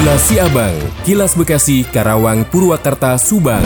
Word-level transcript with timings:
Kilas 0.00 0.32
Siabang, 0.32 0.76
Kilas 1.04 1.32
Bekasi, 1.36 1.84
Karawang, 1.84 2.48
Purwakarta, 2.48 3.20
Subang. 3.20 3.60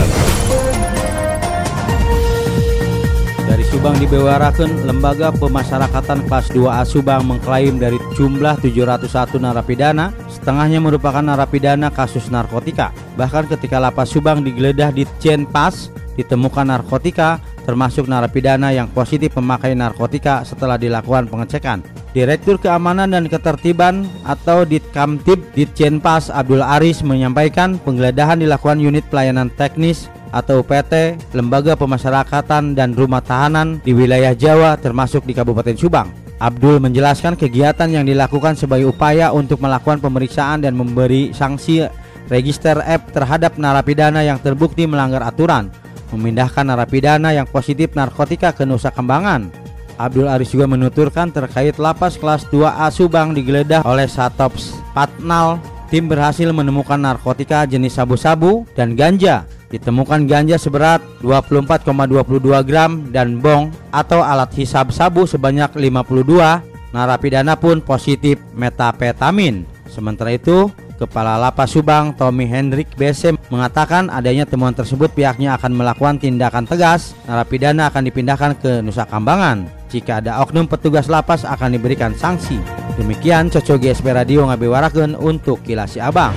Dari 3.47 3.63
Subang 3.71 3.95
dibewarakan 4.03 4.83
Lembaga 4.83 5.31
Pemasyarakatan 5.31 6.27
kelas 6.27 6.51
2A 6.51 6.83
Subang 6.83 7.23
mengklaim 7.23 7.79
dari 7.79 7.95
jumlah 8.19 8.59
701 8.59 9.39
narapidana, 9.39 10.11
setengahnya 10.27 10.83
merupakan 10.83 11.23
narapidana 11.23 11.87
kasus 11.87 12.27
narkotika. 12.27 12.91
Bahkan 13.15 13.47
ketika 13.55 13.79
lapas 13.79 14.11
Subang 14.11 14.43
digeledah 14.43 14.91
di 14.91 15.07
Cienpas, 15.23 15.87
ditemukan 16.19 16.67
narkotika 16.67 17.39
termasuk 17.63 18.11
narapidana 18.11 18.75
yang 18.75 18.91
positif 18.91 19.39
memakai 19.39 19.71
narkotika 19.71 20.43
setelah 20.43 20.75
dilakukan 20.75 21.31
pengecekan. 21.31 22.04
Direktur 22.15 22.55
Keamanan 22.55 23.11
dan 23.11 23.27
Ketertiban 23.27 24.07
atau 24.23 24.63
Ditkamtib 24.63 25.51
Ditjenpas 25.51 26.31
Abdul 26.31 26.63
Aris 26.63 27.03
menyampaikan 27.03 27.75
penggeledahan 27.83 28.39
dilakukan 28.39 28.79
unit 28.79 29.03
pelayanan 29.11 29.51
teknis 29.59 30.07
atau 30.31 30.63
PT 30.63 31.19
Lembaga 31.35 31.75
Pemasyarakatan 31.75 32.71
dan 32.71 32.95
Rumah 32.95 33.19
Tahanan 33.19 33.83
di 33.83 33.91
wilayah 33.91 34.31
Jawa 34.31 34.79
termasuk 34.79 35.27
di 35.27 35.35
Kabupaten 35.35 35.75
Subang. 35.75 36.07
Abdul 36.39 36.79
menjelaskan 36.79 37.35
kegiatan 37.35 37.91
yang 37.91 38.07
dilakukan 38.07 38.55
sebagai 38.55 38.95
upaya 38.95 39.35
untuk 39.35 39.59
melakukan 39.59 39.99
pemeriksaan 39.99 40.63
dan 40.63 40.71
memberi 40.71 41.35
sanksi 41.35 41.83
register 42.31 42.79
app 42.79 43.11
terhadap 43.11 43.59
narapidana 43.59 44.23
yang 44.23 44.39
terbukti 44.39 44.87
melanggar 44.87 45.19
aturan, 45.19 45.67
memindahkan 46.15 46.63
narapidana 46.63 47.35
yang 47.35 47.47
positif 47.47 47.91
narkotika 47.91 48.55
ke 48.55 48.63
Nusa 48.63 48.91
Kambangan, 48.91 49.64
Abdul 49.95 50.27
Aris 50.27 50.51
juga 50.51 50.67
menuturkan 50.67 51.31
terkait 51.31 51.79
lapas 51.79 52.19
kelas 52.19 52.47
2A 52.51 52.87
Subang 52.91 53.31
digeledah 53.31 53.83
oleh 53.87 54.07
Satops 54.07 54.75
Patnal. 54.91 55.59
Tim 55.87 56.09
berhasil 56.09 56.49
menemukan 56.49 56.97
narkotika 56.97 57.63
jenis 57.63 57.95
sabu-sabu 57.95 58.65
dan 58.73 58.97
ganja. 58.97 59.45
Ditemukan 59.69 60.25
ganja 60.25 60.57
seberat 60.59 61.01
24,22 61.21 62.67
gram 62.67 63.05
dan 63.09 63.37
bong 63.41 63.73
atau 63.89 64.21
alat 64.21 64.53
hisab 64.55 64.93
sabu 64.93 65.25
sebanyak 65.25 65.73
52 65.73 66.95
Narapidana 66.95 67.59
pun 67.59 67.83
positif 67.83 68.39
metapetamin 68.55 69.67
Sementara 69.91 70.31
itu 70.31 70.71
Kepala 70.95 71.35
Lapas 71.35 71.75
Subang 71.75 72.15
Tommy 72.15 72.47
Hendrik 72.47 72.95
BC 72.95 73.35
mengatakan 73.51 74.07
adanya 74.07 74.47
temuan 74.47 74.71
tersebut 74.71 75.11
pihaknya 75.11 75.59
akan 75.59 75.75
melakukan 75.75 76.15
tindakan 76.23 76.63
tegas. 76.63 77.11
Narapidana 77.27 77.91
akan 77.91 78.03
dipindahkan 78.07 78.51
ke 78.63 78.79
Nusa 78.79 79.03
Kambangan 79.03 79.67
jika 79.95 80.19
ada 80.19 80.43
oknum 80.43 80.67
petugas 80.67 81.07
lapas 81.07 81.47
akan 81.47 81.79
diberikan 81.79 82.11
sanksi 82.11 82.59
demikian 82.99 83.47
Coco 83.47 83.79
GSP 83.79 84.11
Radio 84.11 84.43
ngabewarakeun 84.51 85.15
untuk 85.15 85.63
Kilasi 85.63 86.03
Abang 86.03 86.35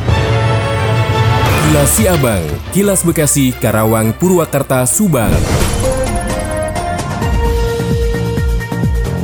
Kilasi 1.68 2.08
Abang, 2.08 2.40
Kilas 2.72 3.04
Bekasi, 3.04 3.52
Karawang, 3.52 4.16
Purwakarta, 4.16 4.88
Subang. 4.88 5.28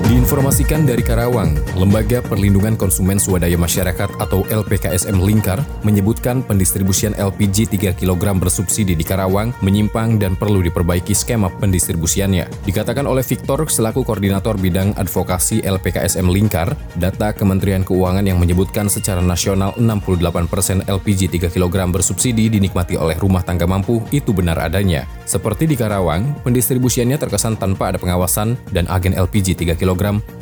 Diinformasikan 0.04 0.84
dari 0.84 1.00
Karawang, 1.00 1.56
Lembaga 1.80 2.20
Perlindungan 2.20 2.76
Konsumen 2.76 3.16
Swadaya 3.16 3.56
Masyarakat 3.56 4.20
atau 4.20 4.44
LPKSM 4.52 5.16
Lingkar 5.16 5.64
menyebutkan 5.80 6.44
pendistribusian 6.44 7.16
LPG 7.16 7.72
3 7.72 7.96
kg 7.96 8.36
bersubsidi 8.36 8.92
di 8.92 9.00
Karawang 9.00 9.56
menyimpang 9.64 10.20
dan 10.20 10.36
perlu 10.36 10.60
diperbaiki 10.60 11.16
skema 11.16 11.48
pendistribusiannya. 11.56 12.68
Dikatakan 12.68 13.08
oleh 13.08 13.24
Victor 13.24 13.64
selaku 13.64 14.04
koordinator 14.04 14.60
bidang 14.60 14.92
advokasi 15.00 15.64
LPKSM 15.64 16.28
Lingkar, 16.28 16.76
data 17.00 17.32
Kementerian 17.32 17.80
Keuangan 17.80 18.28
yang 18.28 18.36
menyebutkan 18.36 18.92
secara 18.92 19.24
nasional 19.24 19.72
68% 19.80 20.84
LPG 20.84 21.32
3 21.32 21.48
kg 21.48 21.88
bersubsidi 21.88 22.52
dinikmati 22.52 23.00
oleh 23.00 23.16
rumah 23.16 23.40
tangga 23.40 23.64
mampu 23.64 24.04
itu 24.12 24.36
benar 24.36 24.60
adanya. 24.60 25.08
Seperti 25.24 25.64
di 25.64 25.80
Karawang, 25.80 26.44
pendistribusiannya 26.44 27.16
terkesan 27.16 27.56
tanpa 27.56 27.88
ada 27.88 27.96
pengawasan 27.96 28.60
dan 28.68 28.84
agen 28.92 29.16
LPG 29.16 29.56
3 29.64 29.80
kg 29.80 29.93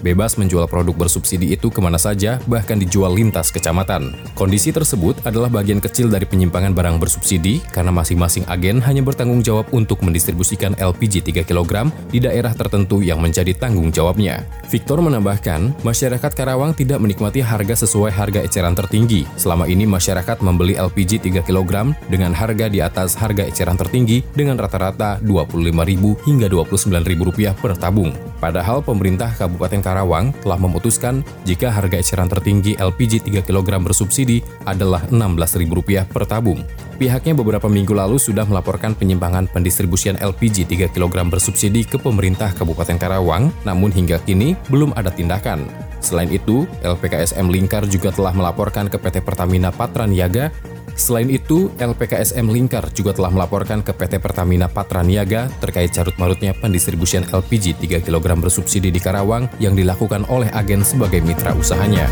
bebas 0.03 0.37
menjual 0.41 0.67
produk 0.67 1.07
bersubsidi 1.07 1.53
itu 1.55 1.69
ke 1.69 1.81
mana 1.81 2.01
saja, 2.01 2.43
bahkan 2.49 2.81
dijual 2.81 3.15
lintas 3.15 3.53
kecamatan. 3.55 4.13
Kondisi 4.33 4.73
tersebut 4.73 5.21
adalah 5.23 5.53
bagian 5.53 5.79
kecil 5.79 6.09
dari 6.09 6.25
penyimpangan 6.27 6.73
barang 6.73 6.97
bersubsidi 6.99 7.61
karena 7.71 7.95
masing-masing 7.95 8.49
agen 8.49 8.83
hanya 8.83 9.01
bertanggung 9.05 9.45
jawab 9.45 9.69
untuk 9.71 10.03
mendistribusikan 10.03 10.75
LPG 10.81 11.23
3 11.23 11.47
kg 11.47 11.89
di 12.11 12.19
daerah 12.19 12.53
tertentu 12.53 13.01
yang 13.05 13.23
menjadi 13.23 13.55
tanggung 13.55 13.93
jawabnya. 13.95 14.45
Victor 14.69 14.99
menambahkan, 15.05 15.85
masyarakat 15.85 16.33
Karawang 16.33 16.73
tidak 16.73 16.99
menikmati 17.03 17.45
harga 17.45 17.85
sesuai 17.85 18.13
harga 18.15 18.41
eceran 18.41 18.73
tertinggi. 18.73 19.29
Selama 19.37 19.69
ini 19.69 19.85
masyarakat 19.85 20.41
membeli 20.41 20.75
LPG 20.79 21.23
3 21.23 21.45
kg 21.45 21.93
dengan 22.09 22.33
harga 22.33 22.67
di 22.73 22.81
atas 22.81 23.15
harga 23.19 23.45
eceran 23.45 23.77
tertinggi 23.77 24.25
dengan 24.33 24.57
rata-rata 24.57 25.21
Rp25.000 25.21 26.05
hingga 26.27 26.47
Rp29.000 26.49 27.53
per 27.59 27.73
tabung. 27.77 28.13
Padahal 28.43 28.83
pemerintah 28.83 29.31
Kabupaten 29.43 29.83
Karawang 29.83 30.31
telah 30.39 30.55
memutuskan 30.55 31.27
jika 31.43 31.75
harga 31.75 31.99
eceran 31.99 32.31
tertinggi 32.31 32.79
LPG 32.79 33.27
3 33.27 33.43
kg 33.43 33.83
bersubsidi 33.83 34.39
adalah 34.63 35.03
Rp16.000 35.11 36.07
per 36.07 36.23
tabung. 36.31 36.63
Pihaknya 37.03 37.35
beberapa 37.35 37.67
minggu 37.67 37.91
lalu 37.91 38.23
sudah 38.23 38.47
melaporkan 38.47 38.95
penyimpangan 38.95 39.51
pendistribusian 39.51 40.15
LPG 40.23 40.71
3 40.71 40.95
kg 40.95 41.27
bersubsidi 41.27 41.83
ke 41.83 41.99
pemerintah 41.99 42.55
Kabupaten 42.55 42.95
Karawang, 42.95 43.51
namun 43.67 43.91
hingga 43.91 44.23
kini 44.23 44.55
belum 44.71 44.95
ada 44.95 45.11
tindakan. 45.11 45.67
Selain 45.99 46.31
itu, 46.31 46.63
LPKSM 46.87 47.51
Lingkar 47.51 47.91
juga 47.91 48.15
telah 48.15 48.31
melaporkan 48.31 48.87
ke 48.87 48.99
PT 49.03 49.27
Pertamina 49.27 49.75
Patraniaga 49.75 50.55
Selain 50.93 51.29
itu, 51.33 51.73
LPKSM 51.81 52.47
Lingkar 52.53 52.93
juga 52.93 53.17
telah 53.17 53.33
melaporkan 53.33 53.81
ke 53.81 53.97
PT 53.97 54.21
Pertamina 54.21 54.69
Patraniaga 54.69 55.49
terkait 55.59 55.91
carut-marutnya 55.91 56.53
pendistribusian 56.53 57.25
LPG 57.33 57.81
3 57.81 58.05
kg 58.05 58.27
bersubsidi 58.39 58.93
di 58.93 59.01
Karawang 59.01 59.49
yang 59.57 59.73
dilakukan 59.73 60.29
oleh 60.29 60.53
agen 60.53 60.85
sebagai 60.85 61.25
mitra 61.25 61.57
usahanya. 61.57 62.07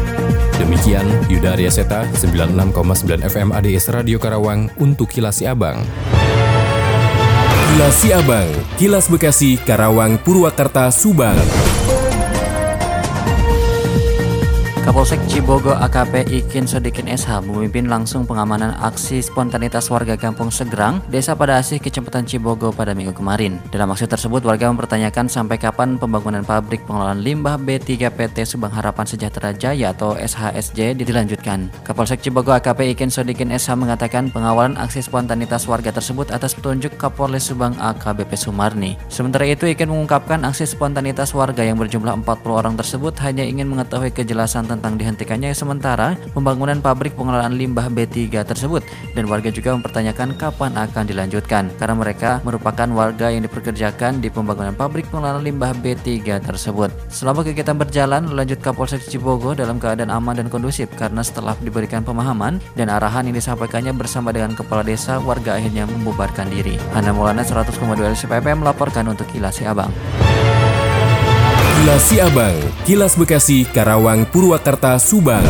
Demikian 0.57 1.09
Yuda 1.29 1.57
Arya 1.57 1.73
Seta, 1.73 2.05
96,9 2.17 3.25
FM 3.25 3.49
ADS 3.53 3.93
Radio 3.93 4.17
Karawang 4.21 4.73
untuk 4.81 5.09
Kilasi 5.09 5.49
Abang. 5.49 5.81
Kilasi 7.71 8.13
Abang, 8.13 8.49
Kilas 8.77 9.07
Bekasi, 9.09 9.57
Karawang, 9.63 10.21
Purwakarta, 10.21 10.93
Subang. 10.93 11.39
Kapolsek 14.81 15.21
Cibogo 15.29 15.77
AKP 15.77 16.33
Ikin 16.33 16.65
Sodikin 16.65 17.05
SH 17.05 17.45
memimpin 17.45 17.93
langsung 17.93 18.25
pengamanan 18.25 18.73
aksi 18.81 19.21
spontanitas 19.21 19.93
warga 19.93 20.17
Kampung 20.17 20.49
Segerang, 20.49 21.05
Desa 21.13 21.37
Padasih, 21.37 21.77
Kecamatan 21.85 22.25
Cibogo 22.25 22.73
pada 22.73 22.97
minggu 22.97 23.13
kemarin. 23.13 23.61
Dalam 23.69 23.93
aksi 23.93 24.09
tersebut, 24.09 24.41
warga 24.41 24.73
mempertanyakan 24.73 25.29
sampai 25.29 25.61
kapan 25.61 26.01
pembangunan 26.01 26.41
pabrik 26.49 26.81
pengelolaan 26.89 27.21
limbah 27.21 27.61
B3 27.61 28.09
PT 28.09 28.49
Subang 28.49 28.73
Harapan 28.73 29.05
Sejahtera 29.05 29.53
Jaya 29.53 29.93
atau 29.93 30.17
SHSJ 30.17 30.97
dilanjutkan. 30.97 31.69
Kapolsek 31.85 32.25
Cibogo 32.25 32.57
AKP 32.57 32.97
Ikin 32.97 33.13
Sodikin 33.13 33.53
SH 33.53 33.77
mengatakan 33.77 34.33
pengawalan 34.33 34.81
aksi 34.81 35.05
spontanitas 35.05 35.69
warga 35.69 35.93
tersebut 35.93 36.33
atas 36.33 36.57
petunjuk 36.57 36.97
Kapolres 36.97 37.53
Subang 37.53 37.77
AKBP 37.77 38.33
Sumarni. 38.33 38.97
Sementara 39.13 39.45
itu, 39.45 39.69
Ikin 39.69 39.93
mengungkapkan 39.93 40.41
aksi 40.41 40.65
spontanitas 40.65 41.37
warga 41.37 41.61
yang 41.61 41.77
berjumlah 41.77 42.25
40 42.25 42.49
orang 42.49 42.75
tersebut 42.81 43.13
hanya 43.21 43.45
ingin 43.45 43.69
mengetahui 43.69 44.17
kejelasan 44.17 44.70
tentang 44.71 44.95
dihentikannya 44.95 45.51
sementara 45.51 46.15
pembangunan 46.31 46.79
pabrik 46.79 47.19
pengelolaan 47.19 47.59
limbah 47.59 47.91
B3 47.91 48.47
tersebut 48.47 48.87
dan 49.19 49.27
warga 49.27 49.51
juga 49.51 49.75
mempertanyakan 49.75 50.39
kapan 50.39 50.79
akan 50.79 51.05
dilanjutkan 51.11 51.75
karena 51.77 51.95
mereka 51.99 52.39
merupakan 52.47 52.87
warga 52.95 53.35
yang 53.35 53.43
diperkerjakan 53.43 54.23
di 54.23 54.31
pembangunan 54.31 54.73
pabrik 54.73 55.11
pengelolaan 55.11 55.43
limbah 55.43 55.75
B3 55.75 56.39
tersebut. 56.41 56.95
Selama 57.11 57.43
kegiatan 57.43 57.75
berjalan, 57.75 58.31
lanjut 58.31 58.63
Kapolsek 58.63 59.03
Cibogo 59.11 59.53
dalam 59.59 59.83
keadaan 59.83 60.15
aman 60.15 60.39
dan 60.39 60.47
kondusif 60.47 60.87
karena 60.95 61.21
setelah 61.21 61.59
diberikan 61.59 62.07
pemahaman 62.07 62.63
dan 62.79 62.89
arahan 62.89 63.27
yang 63.27 63.37
disampaikannya 63.37 63.91
bersama 63.93 64.31
dengan 64.31 64.55
kepala 64.55 64.87
desa, 64.87 65.19
warga 65.19 65.59
akhirnya 65.59 65.85
membubarkan 65.91 66.47
diri. 66.49 66.79
Hana 66.95 67.11
Maulana 67.11 67.43
100,2 67.43 67.77
LCPP 67.99 68.47
melaporkan 68.55 69.05
untuk 69.11 69.27
Kilasi 69.29 69.67
Abang. 69.67 69.91
Kilas 71.81 72.13
Abang, 72.21 72.61
Kilas 72.85 73.17
Bekasi, 73.17 73.65
Karawang, 73.65 74.29
Purwakarta, 74.29 75.01
Subang. 75.01 75.41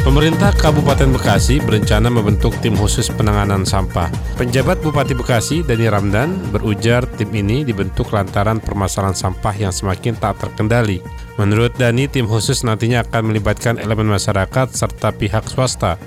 Pemerintah 0.00 0.48
Kabupaten 0.56 1.12
Bekasi 1.12 1.60
berencana 1.60 2.08
membentuk 2.08 2.56
tim 2.64 2.72
khusus 2.72 3.12
penanganan 3.12 3.68
sampah. 3.68 4.08
Penjabat 4.40 4.80
Bupati 4.80 5.12
Bekasi, 5.12 5.60
Dani 5.60 5.92
Ramdan, 5.92 6.40
berujar 6.56 7.04
tim 7.20 7.28
ini 7.36 7.68
dibentuk 7.68 8.16
lantaran 8.16 8.64
permasalahan 8.64 9.12
sampah 9.12 9.52
yang 9.60 9.76
semakin 9.76 10.16
tak 10.16 10.40
terkendali. 10.40 11.04
Menurut 11.36 11.76
Dani, 11.76 12.08
tim 12.08 12.24
khusus 12.24 12.64
nantinya 12.64 13.04
akan 13.04 13.28
melibatkan 13.28 13.76
elemen 13.76 14.08
masyarakat 14.08 14.72
serta 14.72 15.12
pihak 15.12 15.44
swasta. 15.52 16.00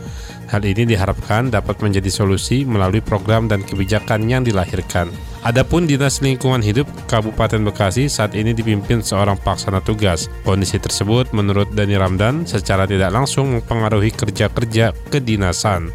Hal 0.50 0.66
ini 0.66 0.90
diharapkan 0.90 1.54
dapat 1.54 1.86
menjadi 1.86 2.10
solusi 2.10 2.66
melalui 2.66 3.06
program 3.06 3.46
dan 3.46 3.62
kebijakan 3.62 4.26
yang 4.26 4.42
dilahirkan. 4.42 5.31
Adapun 5.42 5.90
Dinas 5.90 6.22
Lingkungan 6.22 6.62
Hidup 6.62 6.86
Kabupaten 7.10 7.66
Bekasi 7.66 8.06
saat 8.06 8.38
ini 8.38 8.54
dipimpin 8.54 9.02
seorang 9.02 9.42
pelaksana 9.42 9.82
tugas. 9.82 10.30
Kondisi 10.46 10.78
tersebut 10.78 11.34
menurut 11.34 11.66
Dani 11.74 11.98
Ramdan 11.98 12.46
secara 12.46 12.86
tidak 12.86 13.10
langsung 13.10 13.58
mempengaruhi 13.58 14.14
kerja-kerja 14.14 14.94
kedinasan. 15.10 15.90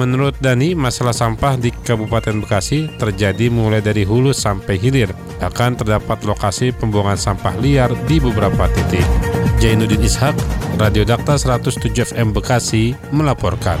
Menurut 0.00 0.36
Dani, 0.40 0.72
masalah 0.76 1.12
sampah 1.12 1.56
di 1.60 1.72
Kabupaten 1.72 2.40
Bekasi 2.40 2.88
terjadi 2.96 3.52
mulai 3.52 3.84
dari 3.84 4.04
hulu 4.04 4.32
sampai 4.32 4.80
hilir. 4.80 5.12
Akan 5.44 5.76
terdapat 5.76 6.24
lokasi 6.24 6.72
pembuangan 6.72 7.16
sampah 7.16 7.56
liar 7.60 7.92
di 8.08 8.16
beberapa 8.16 8.68
titik. 8.72 9.04
Jainuddin 9.60 10.04
Ishak, 10.04 10.36
Radio 10.76 11.04
Dakta 11.04 11.40
107 11.40 11.96
FM 12.12 12.36
Bekasi, 12.36 12.92
melaporkan. 13.08 13.80